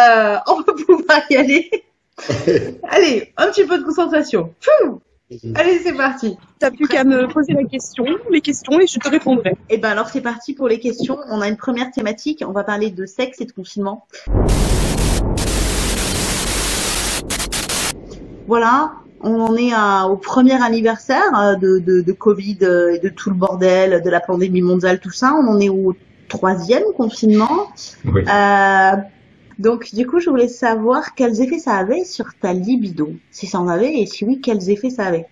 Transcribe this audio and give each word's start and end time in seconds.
Euh, 0.00 0.36
on 0.46 0.60
va 0.60 0.72
pouvoir 0.86 1.20
y 1.30 1.36
aller. 1.36 1.70
Allez, 2.88 3.32
un 3.36 3.48
petit 3.48 3.64
peu 3.64 3.78
de 3.78 3.84
concentration. 3.84 4.54
Allez, 5.54 5.78
c'est 5.82 5.94
parti. 5.94 6.36
T'as 6.58 6.70
plus 6.70 6.86
qu'à 6.86 7.04
me 7.04 7.26
poser 7.26 7.54
la 7.54 7.64
question, 7.64 8.04
les 8.30 8.42
questions, 8.42 8.78
et 8.78 8.86
je 8.86 8.98
te 8.98 9.08
répondrai. 9.08 9.50
Et 9.70 9.74
eh 9.74 9.78
ben 9.78 9.90
alors 9.90 10.08
c'est 10.08 10.20
parti 10.20 10.52
pour 10.52 10.68
les 10.68 10.78
questions. 10.78 11.18
On 11.28 11.40
a 11.40 11.48
une 11.48 11.56
première 11.56 11.90
thématique. 11.90 12.44
On 12.46 12.52
va 12.52 12.64
parler 12.64 12.90
de 12.90 13.06
sexe 13.06 13.40
et 13.40 13.46
de 13.46 13.52
confinement. 13.52 14.06
Voilà, 18.46 18.92
on 19.22 19.40
en 19.40 19.56
est 19.56 19.72
au 20.10 20.16
premier 20.16 20.62
anniversaire 20.62 21.34
euh, 21.34 21.54
de, 21.54 21.78
de, 21.78 22.12
Covid 22.12 22.58
et 22.92 22.98
de 22.98 23.08
tout 23.08 23.30
le 23.30 23.36
bordel, 23.36 24.02
de 24.02 24.10
la 24.10 24.20
pandémie 24.20 24.62
mondiale, 24.62 25.00
tout 25.00 25.12
ça. 25.12 25.32
On 25.34 25.46
en 25.48 25.60
est 25.60 25.70
au 25.70 25.94
troisième 26.28 26.84
confinement. 26.94 27.68
Oui. 28.04 28.22
Euh, 28.28 28.96
donc, 29.58 29.94
du 29.94 30.06
coup, 30.06 30.20
je 30.20 30.30
voulais 30.30 30.48
savoir 30.48 31.14
quels 31.14 31.40
effets 31.40 31.58
ça 31.58 31.76
avait 31.76 32.04
sur 32.04 32.34
ta 32.40 32.52
libido. 32.52 33.12
Si 33.30 33.46
ça 33.46 33.60
en 33.60 33.68
avait, 33.68 34.00
et 34.00 34.06
si 34.06 34.24
oui, 34.24 34.40
quels 34.40 34.70
effets 34.70 34.90
ça 34.90 35.06
avait. 35.06 35.26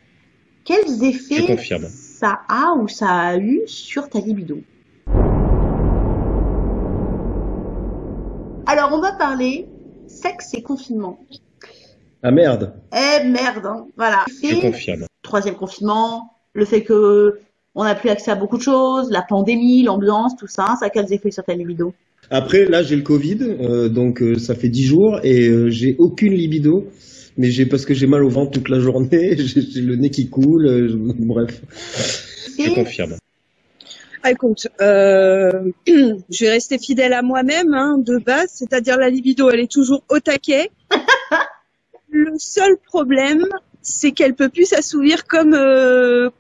Quels 0.65 1.03
effets 1.05 1.57
ça 1.89 2.43
a 2.49 2.75
ou 2.75 2.87
ça 2.87 3.11
a 3.11 3.37
eu 3.39 3.63
sur 3.67 4.09
ta 4.09 4.21
libido? 4.21 4.61
Alors, 8.67 8.93
on 8.93 9.01
va 9.01 9.13
parler 9.13 9.67
sexe 10.07 10.55
et 10.55 10.63
confinement. 10.63 11.19
Ah 12.23 12.31
merde. 12.31 12.75
Eh 12.93 13.25
merde, 13.25 13.67
hein. 13.67 13.87
voilà. 13.97 14.25
Je 14.29 14.61
confirme. 14.61 15.07
Troisième 15.23 15.57
confinement, 15.57 16.35
le 16.53 16.65
fait 16.65 16.83
que 16.83 17.41
on 17.75 17.85
n'a 17.85 17.95
plus 17.95 18.11
accès 18.11 18.31
à 18.31 18.35
beaucoup 18.35 18.57
de 18.57 18.63
choses, 18.63 19.11
la 19.11 19.23
pandémie, 19.23 19.83
l'ambiance, 19.83 20.37
tout 20.37 20.49
ça, 20.49 20.75
ça 20.79 20.87
a 20.87 20.91
quels 20.91 21.13
effets 21.13 21.31
sur 21.31 21.45
ta 21.45 21.55
libido 21.55 21.95
Après, 22.31 22.67
là, 22.67 22.83
j'ai 22.83 22.97
le 22.97 23.03
Covid, 23.03 23.39
euh, 23.43 23.89
donc 23.89 24.23
euh, 24.23 24.39
ça 24.39 24.55
fait 24.55 24.69
dix 24.69 24.85
jours 24.85 25.21
et 25.23 25.49
euh, 25.49 25.71
j'ai 25.71 25.97
aucune 25.99 26.35
libido. 26.35 26.89
Mais 27.37 27.51
j'ai 27.51 27.65
parce 27.65 27.87
que 27.87 27.95
j'ai 27.95 28.07
mal 28.07 28.25
au 28.25 28.29
ventre 28.29 28.51
toute 28.51 28.69
la 28.69 28.81
journée, 28.81 29.37
j'ai 29.39 29.81
le 29.81 29.97
nez 29.97 30.11
qui 30.11 30.29
coule, 30.29 30.99
bref. 31.21 31.63
Je 32.59 32.75
confirme. 32.75 33.17
Ah, 34.23 34.33
écoute, 34.33 34.67
je 34.81 36.45
vais 36.45 36.51
rester 36.51 36.79
fidèle 36.79 37.15
à 37.15 37.23
moi-même 37.23 37.73
hein, 37.73 37.97
de 37.99 38.19
base, 38.19 38.51
c'est-à-dire 38.53 38.99
la 38.99 39.09
libido, 39.09 39.49
elle 39.49 39.61
est 39.61 39.71
toujours 39.71 40.03
au 40.11 40.19
taquet. 40.19 40.71
le 42.11 42.33
seul 42.37 42.77
problème, 42.85 43.47
c'est 43.83 44.13
qu'elle 44.13 44.35
peut 44.35 44.49
plus 44.49 44.67
s'assouvir 44.67 45.27
comme 45.27 45.55
euh, 45.55 46.31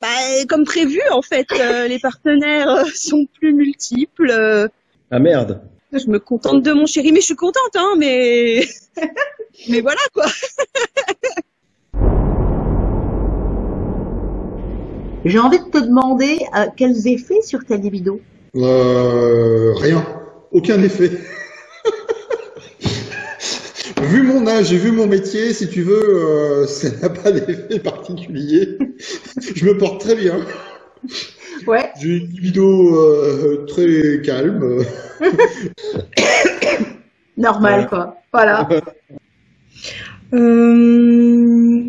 bah, 0.00 0.08
comme 0.48 0.64
prévu 0.64 1.00
en 1.12 1.22
fait. 1.22 1.46
Euh, 1.52 1.88
les 1.88 1.98
partenaires 1.98 2.70
euh, 2.70 2.84
sont 2.94 3.26
plus 3.38 3.52
multiples. 3.52 4.70
Ah 5.10 5.18
merde. 5.18 5.60
Je 5.92 6.08
me 6.08 6.18
contente 6.18 6.62
de 6.62 6.72
mon 6.72 6.86
chéri, 6.86 7.12
mais 7.12 7.20
je 7.20 7.26
suis 7.26 7.36
contente, 7.36 7.76
hein, 7.76 7.94
mais 7.98 8.66
mais 9.68 9.80
voilà 9.80 10.00
quoi. 10.12 10.26
J'ai 15.24 15.38
envie 15.38 15.58
de 15.58 15.70
te 15.70 15.78
demander 15.78 16.38
quels 16.76 17.08
effets 17.08 17.40
sur 17.40 17.64
ta 17.64 17.76
libido? 17.76 18.20
rien, 18.54 20.04
aucun 20.52 20.82
effet 20.82 21.12
vu 24.04 24.22
mon 24.22 24.46
âge 24.46 24.72
et 24.72 24.76
vu 24.76 24.92
mon 24.92 25.06
métier, 25.06 25.52
si 25.52 25.68
tu 25.68 25.82
veux, 25.82 25.94
euh, 25.94 26.66
ça 26.68 26.88
n'a 27.02 27.08
pas 27.08 27.32
d'effet 27.32 27.78
particulier. 27.80 28.78
je 29.54 29.64
me 29.64 29.76
porte 29.76 30.00
très 30.00 30.14
bien. 30.14 30.40
Ouais. 31.66 31.92
J'ai 32.00 32.16
une 32.18 32.26
vidéo 32.26 32.96
euh, 32.96 33.64
très 33.66 34.22
calme. 34.22 34.84
Normal, 37.36 37.88
quoi. 37.88 38.16
Voilà. 38.32 38.68
Euh... 40.32 41.82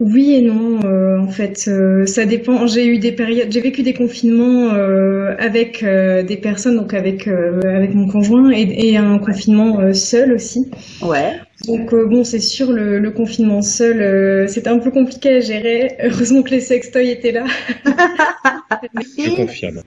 Oui 0.00 0.34
et 0.34 0.40
non, 0.42 0.80
euh, 0.84 1.20
en 1.20 1.28
fait, 1.28 1.66
euh, 1.68 2.04
ça 2.04 2.24
dépend. 2.24 2.66
J'ai 2.66 2.86
eu 2.86 2.98
des 2.98 3.12
périodes, 3.12 3.52
j'ai 3.52 3.60
vécu 3.60 3.82
des 3.82 3.94
confinements 3.94 4.74
euh, 4.74 5.36
avec 5.38 5.84
des 5.84 6.36
personnes, 6.36 6.76
donc 6.76 6.94
avec 6.94 7.28
avec 7.28 7.94
mon 7.94 8.08
conjoint, 8.08 8.50
et, 8.50 8.96
un 8.96 9.18
confinement 9.18 9.92
seul 9.94 10.32
aussi. 10.32 10.70
Ouais. 11.00 11.34
Donc 11.68 11.94
bon, 11.94 12.24
c'est 12.24 12.40
sûr, 12.40 12.72
le, 12.72 12.98
le 12.98 13.10
confinement 13.12 13.62
seul, 13.62 14.48
c'était 14.48 14.68
un 14.68 14.78
peu 14.78 14.90
compliqué 14.90 15.36
à 15.36 15.40
gérer. 15.40 15.96
Heureusement 16.02 16.42
que 16.42 16.50
les 16.50 16.60
sextoys 16.60 17.10
étaient 17.10 17.32
là. 17.32 17.44
Je 19.18 19.36
confirme 19.36 19.80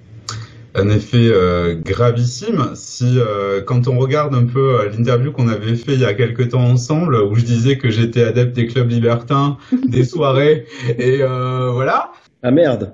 un 0.78 0.90
effet 0.90 1.30
euh, 1.32 1.76
gravissime. 1.76 2.72
Si 2.76 3.18
euh, 3.18 3.62
quand 3.62 3.88
on 3.88 3.98
regarde 3.98 4.36
un 4.36 4.46
peu 4.46 4.80
euh, 4.80 4.90
l'interview 4.90 5.32
qu'on 5.32 5.48
avait 5.48 5.76
fait 5.76 5.94
il 5.94 6.02
y 6.02 6.06
a 6.06 6.14
quelque 6.14 6.44
temps 6.44 6.64
ensemble, 6.64 7.16
où 7.16 7.36
je 7.36 7.44
disais 7.44 7.78
que 7.78 7.90
j'étais 7.90 8.24
adepte 8.24 8.56
des 8.56 8.68
clubs 8.68 8.90
libertins, 8.90 9.58
des 9.88 10.06
soirées, 10.06 10.66
et 10.98 11.18
voilà. 11.18 12.12
Ah 12.44 12.52
merde. 12.52 12.94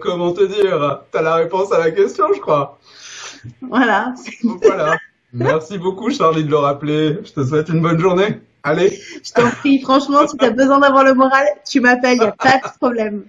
comment 0.00 0.32
te 0.32 0.44
dire? 0.44 1.02
T'as 1.12 1.22
la 1.22 1.34
réponse 1.36 1.72
à 1.72 1.78
la 1.78 1.90
question, 1.90 2.26
je 2.34 2.40
crois. 2.40 2.78
Voilà. 3.60 4.14
voilà. 4.62 4.96
Merci 5.32 5.78
beaucoup, 5.78 6.10
Charlie, 6.10 6.44
de 6.44 6.50
le 6.50 6.56
rappeler. 6.56 7.18
Je 7.24 7.32
te 7.32 7.44
souhaite 7.44 7.68
une 7.68 7.80
bonne 7.80 7.98
journée. 7.98 8.40
Allez. 8.62 8.98
Je 9.24 9.32
t'en 9.32 9.50
prie, 9.50 9.80
franchement, 9.80 10.26
si 10.28 10.36
t'as 10.36 10.50
besoin 10.50 10.78
d'avoir 10.78 11.04
le 11.04 11.14
moral, 11.14 11.44
tu 11.68 11.80
m'appelles, 11.80 12.18
y 12.18 12.22
a 12.22 12.32
pas 12.32 12.58
de 12.58 12.78
problème. 12.78 13.24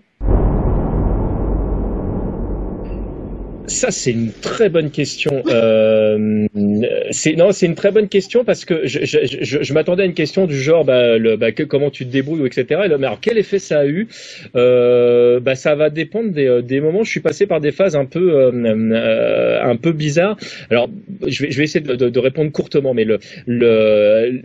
Ça, 3.73 3.89
c'est 3.89 4.11
une 4.11 4.31
très 4.31 4.69
bonne 4.69 4.91
question. 4.91 5.41
Euh, 5.47 6.47
non, 6.55 7.51
c'est 7.51 7.65
une 7.65 7.73
très 7.73 7.91
bonne 7.91 8.07
question 8.07 8.45
parce 8.45 8.65
que 8.65 8.85
je, 8.85 9.73
m'attendais 9.73 10.03
à 10.03 10.05
une 10.05 10.13
question 10.13 10.45
du 10.45 10.55
genre, 10.55 10.85
bah, 10.85 11.17
bah, 11.37 11.51
que, 11.51 11.63
comment 11.63 11.89
tu 11.89 12.05
te 12.05 12.11
débrouilles, 12.11 12.45
etc. 12.45 12.81
Mais 12.87 13.07
alors, 13.07 13.19
quel 13.19 13.39
effet 13.39 13.57
ça 13.57 13.79
a 13.79 13.87
eu? 13.87 14.07
Euh, 14.55 15.39
bah, 15.39 15.55
ça 15.55 15.73
va 15.73 15.89
dépendre 15.89 16.31
des, 16.31 16.45
euh, 16.45 16.61
des 16.61 16.81
moments. 16.81 17.03
Je 17.03 17.09
suis 17.09 17.19
passé 17.19 17.47
par 17.47 17.61
des 17.61 17.71
phases 17.71 17.95
un 17.95 18.05
peu, 18.05 18.45
un 18.47 19.75
peu 19.75 19.91
bizarres. 19.91 20.37
Alors, 20.69 20.87
je 21.25 21.47
vais, 21.47 21.63
essayer 21.63 21.83
de, 21.83 22.19
répondre 22.19 22.51
courtement, 22.51 22.93
mais 22.93 23.05
le, 23.05 23.17
le, 23.47 24.39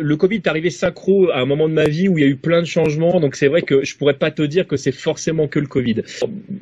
le, 0.00 0.16
Covid 0.16 0.36
est 0.36 0.46
arrivé 0.46 0.70
synchro 0.70 1.30
à 1.30 1.40
un 1.40 1.46
moment 1.46 1.68
de 1.68 1.74
ma 1.74 1.88
vie 1.88 2.08
où 2.08 2.16
il 2.16 2.20
y 2.22 2.24
a 2.24 2.30
eu 2.30 2.36
plein 2.36 2.60
de 2.60 2.66
changements. 2.66 3.18
Donc, 3.18 3.34
c'est 3.34 3.48
vrai 3.48 3.62
que 3.62 3.84
je 3.84 3.96
pourrais 3.96 4.14
pas 4.14 4.30
te 4.30 4.42
dire 4.42 4.68
que 4.68 4.76
c'est 4.76 4.92
forcément 4.92 5.48
que 5.48 5.58
le 5.58 5.66
Covid. 5.66 6.02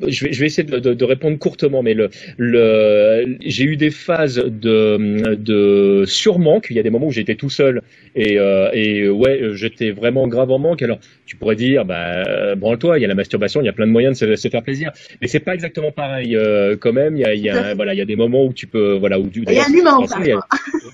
Je 0.07 0.25
vais, 0.25 0.47
essayer 0.47 0.67
de 0.67 1.05
répondre 1.05 1.26
courtement, 1.35 1.83
mais 1.83 1.93
le, 1.93 2.09
le, 2.37 3.37
j'ai 3.45 3.65
eu 3.65 3.75
des 3.75 3.91
phases 3.91 4.37
de, 4.37 5.35
de 5.35 6.05
surmanque. 6.05 6.67
Il 6.69 6.75
y 6.75 6.79
a 6.79 6.83
des 6.83 6.89
moments 6.89 7.07
où 7.07 7.11
j'étais 7.11 7.35
tout 7.35 7.49
seul 7.49 7.81
et, 8.15 8.39
euh, 8.39 8.69
et 8.73 9.09
ouais, 9.09 9.39
j'étais 9.53 9.91
vraiment 9.91 10.27
grave 10.27 10.51
en 10.51 10.59
manque. 10.59 10.81
Alors, 10.81 10.99
tu 11.25 11.35
pourrais 11.35 11.55
dire, 11.55 11.85
bah, 11.85 12.55
branle-toi, 12.55 12.97
il 12.97 13.01
y 13.01 13.05
a 13.05 13.07
la 13.07 13.15
masturbation, 13.15 13.61
il 13.61 13.65
y 13.65 13.69
a 13.69 13.73
plein 13.73 13.87
de 13.87 13.91
moyens 13.91 14.19
de 14.19 14.35
se, 14.35 14.47
faire 14.47 14.63
plaisir. 14.63 14.91
Mais 15.21 15.27
c'est 15.27 15.39
pas 15.39 15.53
exactement 15.53 15.91
pareil 15.91 16.35
euh, 16.35 16.77
quand 16.79 16.93
même. 16.93 17.17
Il 17.17 17.21
y 17.21 17.25
a, 17.25 17.33
il 17.33 17.41
y 17.41 17.49
a 17.49 17.73
voilà, 17.75 17.93
il 17.93 17.97
y 17.97 18.01
a 18.01 18.05
des 18.05 18.15
moments 18.15 18.45
où 18.45 18.53
tu 18.53 18.67
peux, 18.67 18.93
voilà, 18.93 19.19
où 19.19 19.27
tu. 19.27 19.43
Il 19.47 19.53
y 19.53 19.59
a 19.59 19.65
un 19.65 19.73
humain 19.73 19.95
en 19.95 20.07
face. 20.07 20.27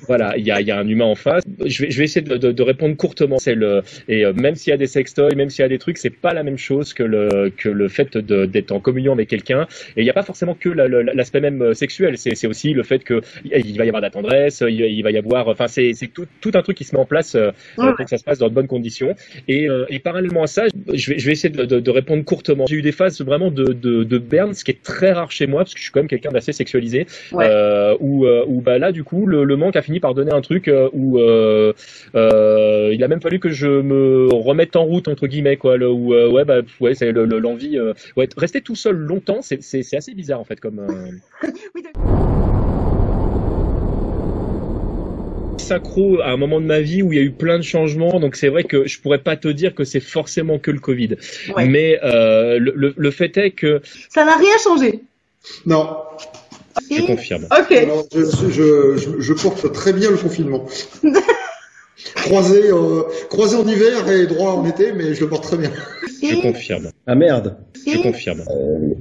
voilà, 0.07 0.35
il 0.37 0.45
y 0.45 0.51
a, 0.51 0.59
il 0.59 0.67
y 0.67 0.71
a 0.71 0.79
un 0.79 0.87
humain 0.87 1.05
en 1.05 1.15
face. 1.15 1.43
Je 1.65 1.83
vais, 1.83 1.91
je 1.91 1.97
vais 1.97 2.05
essayer 2.05 2.25
de, 2.25 2.37
de, 2.37 2.51
de 2.51 2.63
répondre 2.63 2.95
courtement. 2.95 3.37
C'est 3.37 3.55
le 3.55 3.81
et 4.07 4.25
euh, 4.25 4.33
même 4.33 4.55
s'il 4.55 4.71
y 4.71 4.73
a 4.73 4.77
des 4.77 4.87
sextoys, 4.87 5.35
même 5.35 5.49
s'il 5.49 5.61
y 5.61 5.65
a 5.65 5.69
des 5.69 5.79
trucs, 5.79 5.97
c'est 5.97 6.09
pas 6.09 6.33
la 6.33 6.43
même 6.43 6.57
chose 6.57 6.93
que 6.93 7.03
le 7.03 7.51
que 7.55 7.69
le 7.69 7.87
fait 7.87 8.17
d'être 8.17 8.71
en 8.71 8.79
communion 8.79 9.13
avec 9.13 9.29
quelqu'un. 9.29 9.67
Et 9.95 10.01
il 10.01 10.09
a 10.09 10.12
pas 10.13 10.23
forcément 10.23 10.55
que 10.55 10.69
l'aspect 10.69 11.41
même 11.41 11.61
euh, 11.61 11.73
sexuel. 11.73 12.17
C'est 12.17 12.47
aussi 12.47 12.73
le 12.73 12.83
fait 12.83 13.03
que 13.03 13.21
il 13.43 13.77
va 13.77 13.85
y 13.85 13.87
avoir 13.89 14.01
de 14.01 14.07
la 14.07 14.11
tendresse, 14.11 14.63
il, 14.67 15.01
va 15.03 15.11
y 15.11 15.17
avoir, 15.17 15.47
enfin 15.47 15.67
c'est 15.67 15.93
tout, 16.13 16.25
tout 16.41 16.51
un 16.53 16.61
truc 16.61 16.77
qui 16.77 16.83
se 16.83 16.95
met 16.95 17.01
en 17.01 17.05
place 17.05 17.35
euh, 17.35 17.51
pour 17.75 17.95
que 17.95 18.09
ça 18.09 18.17
se 18.17 18.23
passe 18.23 18.39
dans 18.39 18.49
de 18.49 18.53
bonnes 18.53 18.67
conditions. 18.67 19.15
Et, 19.47 19.67
et 19.89 19.99
parallèlement 19.99 20.43
à 20.43 20.47
ça, 20.47 20.63
je 20.93 21.11
vais, 21.11 21.19
je 21.19 21.25
vais 21.25 21.31
essayer 21.33 21.53
de, 21.53 21.65
de, 21.65 21.79
de 21.79 21.91
répondre 21.91 22.23
courtement. 22.23 22.65
J'ai 22.67 22.77
eu 22.77 22.81
des 22.81 22.91
phases 22.91 23.21
vraiment 23.21 23.51
de, 23.51 23.65
de, 23.65 24.03
de 24.03 24.17
berne, 24.17 24.53
ce 24.53 24.63
qui 24.63 24.71
est 24.71 24.81
très 24.81 25.11
rare 25.11 25.31
chez 25.31 25.47
moi 25.47 25.61
parce 25.61 25.73
que 25.73 25.79
je 25.79 25.83
suis 25.83 25.91
quand 25.91 25.99
même 25.99 26.07
quelqu'un 26.07 26.31
d'assez 26.31 26.53
sexualisé. 26.53 27.05
Euh, 27.33 27.95
où, 27.99 28.25
où 28.27 28.61
bah 28.61 28.77
là 28.77 28.91
du 28.91 29.03
coup 29.03 29.25
le, 29.25 29.43
le 29.43 29.55
manque 29.55 29.75
a 29.75 29.81
fini 29.81 29.99
par 29.99 30.13
donner 30.13 30.31
un 30.31 30.41
truc 30.41 30.71
où 30.93 31.19
euh, 31.19 31.73
il 32.13 33.03
a 33.03 33.07
même 33.07 33.21
fallu 33.21 33.39
que 33.39 33.49
je 33.49 33.67
me 33.67 34.27
remette 34.31 34.75
en 34.75 34.83
route 34.85 35.07
entre 35.07 35.27
guillemets 35.27 35.57
quoi. 35.57 35.77
Le, 35.77 35.89
où 35.89 36.09
ouais 36.09 36.45
bah 36.45 36.61
ouais 36.79 36.93
c'est 36.95 37.11
l'envie. 37.11 37.79
ouais, 38.15 38.29
rester 38.37 38.61
tout 38.61 38.75
seul 38.75 38.95
longtemps, 38.95 39.39
c'est 39.41 39.59
assez 39.95 40.02
bizarre 40.11 40.39
en 40.39 40.45
fait 40.45 40.59
comme. 40.59 40.79
Euh, 40.79 41.47
synchro 45.57 46.19
à 46.21 46.29
un 46.29 46.37
moment 46.37 46.59
de 46.61 46.65
ma 46.65 46.81
vie 46.81 47.01
où 47.01 47.13
il 47.13 47.15
y 47.17 47.19
a 47.19 47.23
eu 47.23 47.31
plein 47.31 47.57
de 47.57 47.63
changements, 47.63 48.19
donc 48.19 48.35
c'est 48.35 48.49
vrai 48.49 48.63
que 48.63 48.85
je 48.85 48.99
pourrais 48.99 49.19
pas 49.19 49.37
te 49.37 49.47
dire 49.47 49.73
que 49.73 49.83
c'est 49.83 49.99
forcément 49.99 50.59
que 50.59 50.71
le 50.71 50.79
Covid. 50.79 51.15
Mais 51.57 51.99
euh, 52.03 52.59
le, 52.59 52.93
le, 52.95 53.11
fait 53.11 53.35
est 53.37 53.51
que 53.51 53.81
ça 54.09 54.25
n'a 54.25 54.35
rien 54.35 54.57
changé. 54.63 55.01
Non. 55.65 55.97
Je 56.89 57.05
confirme. 57.05 57.47
Ok. 57.51 57.87
je, 58.13 58.49
je, 58.49 59.19
je, 59.19 59.33
porte 59.33 59.71
très 59.73 59.93
bien 59.93 60.09
le 60.09 60.17
confinement. 60.17 60.65
croisé, 62.15 62.71
euh, 62.71 63.03
croisé 63.29 63.55
en 63.55 63.67
hiver 63.67 64.09
et 64.09 64.27
droit 64.27 64.53
en 64.53 64.65
été, 64.65 64.91
mais 64.91 65.13
je 65.13 65.21
le 65.21 65.29
porte 65.29 65.43
très 65.43 65.57
bien. 65.57 65.71
Je 66.21 66.41
confirme. 66.41 66.89
Ah 67.05 67.15
merde. 67.15 67.57
Je 67.85 68.01
confirme. 68.01 68.43
Euh, 68.49 68.93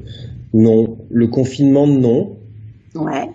non, 0.54 0.98
le 1.10 1.26
confinement, 1.28 1.86
non. 1.86 2.36
Ouais. 2.94 3.28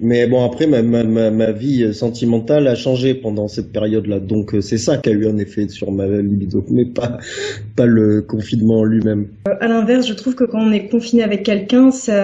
Mais 0.00 0.28
bon, 0.28 0.44
après, 0.44 0.66
ma, 0.66 0.82
ma, 0.82 1.02
ma, 1.02 1.50
vie 1.50 1.92
sentimentale 1.92 2.68
a 2.68 2.76
changé 2.76 3.14
pendant 3.14 3.48
cette 3.48 3.72
période-là. 3.72 4.20
Donc, 4.20 4.54
euh, 4.54 4.60
c'est 4.60 4.78
ça 4.78 4.96
qui 4.96 5.08
a 5.08 5.12
eu 5.12 5.26
un 5.26 5.38
effet 5.38 5.68
sur 5.68 5.90
ma 5.90 6.06
libido, 6.06 6.64
mais 6.70 6.84
pas, 6.84 7.18
pas 7.74 7.86
le 7.86 8.22
confinement 8.22 8.84
lui-même. 8.84 9.26
Euh, 9.48 9.54
à 9.60 9.66
l'inverse, 9.66 10.06
je 10.06 10.14
trouve 10.14 10.36
que 10.36 10.44
quand 10.44 10.60
on 10.60 10.72
est 10.72 10.88
confiné 10.88 11.24
avec 11.24 11.42
quelqu'un, 11.42 11.90
ça, 11.90 12.14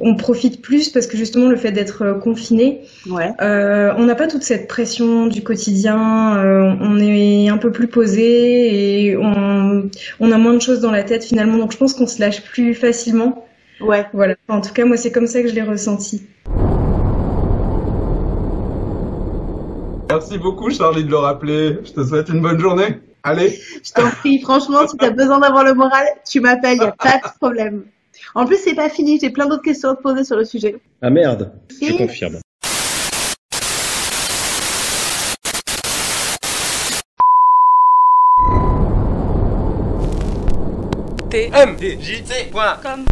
on 0.00 0.14
profite 0.14 0.62
plus 0.62 0.88
parce 0.88 1.06
que 1.06 1.16
justement, 1.16 1.48
le 1.48 1.56
fait 1.56 1.72
d'être 1.72 2.02
euh, 2.02 2.14
confiné, 2.14 2.82
ouais. 3.10 3.30
euh, 3.40 3.92
on 3.96 4.04
n'a 4.04 4.14
pas 4.14 4.28
toute 4.28 4.42
cette 4.42 4.68
pression 4.68 5.26
du 5.26 5.42
quotidien, 5.42 6.38
euh, 6.38 6.74
on 6.80 6.98
est 6.98 7.48
un 7.48 7.58
peu 7.58 7.72
plus 7.72 7.88
posé 7.88 9.08
et 9.08 9.16
on, 9.16 9.88
on 10.20 10.32
a 10.32 10.38
moins 10.38 10.54
de 10.54 10.60
choses 10.60 10.80
dans 10.80 10.92
la 10.92 11.02
tête 11.02 11.24
finalement. 11.24 11.58
Donc, 11.58 11.72
je 11.72 11.78
pense 11.78 11.94
qu'on 11.94 12.06
se 12.06 12.20
lâche 12.20 12.42
plus 12.42 12.74
facilement. 12.74 13.45
Ouais. 13.80 14.06
Voilà. 14.12 14.34
En 14.48 14.60
tout 14.60 14.72
cas, 14.72 14.84
moi, 14.84 14.96
c'est 14.96 15.12
comme 15.12 15.26
ça 15.26 15.42
que 15.42 15.48
je 15.48 15.54
l'ai 15.54 15.62
ressenti. 15.62 16.26
Merci 20.08 20.38
beaucoup, 20.38 20.70
Charlie, 20.70 21.04
de 21.04 21.10
le 21.10 21.18
rappeler. 21.18 21.78
Je 21.84 21.92
te 21.92 22.04
souhaite 22.04 22.28
une 22.28 22.40
bonne 22.40 22.58
journée. 22.58 23.00
Allez. 23.22 23.58
Je 23.82 23.92
t'en 23.92 24.08
prie, 24.08 24.40
franchement, 24.40 24.86
si 24.86 24.96
tu 24.96 25.04
as 25.04 25.10
besoin 25.10 25.40
d'avoir 25.40 25.64
le 25.64 25.74
moral, 25.74 26.06
tu 26.24 26.40
m'appelles, 26.40 26.76
il 26.76 26.80
n'y 26.80 26.86
a 26.86 26.92
pas 26.92 27.18
de 27.18 27.34
problème. 27.40 27.84
En 28.34 28.46
plus, 28.46 28.56
c'est 28.56 28.74
pas 28.74 28.88
fini, 28.88 29.18
j'ai 29.20 29.30
plein 29.30 29.46
d'autres 29.46 29.62
questions 29.62 29.90
à 29.90 29.96
te 29.96 30.02
poser 30.02 30.22
sur 30.24 30.36
le 30.36 30.44
sujet. 30.44 30.76
Ah 31.02 31.10
merde. 31.10 31.52
Je 31.82 31.96
confirme. 31.96 32.38
tmdjc.com 41.30 43.04